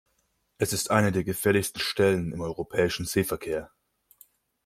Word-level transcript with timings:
Es 0.57 0.73
ist 0.73 0.89
eine 0.89 1.11
der 1.11 1.23
gefährlichsten 1.23 1.79
Stellen 1.79 2.31
im 2.31 2.41
europäischen 2.41 3.05
Seeverkehr. 3.05 3.69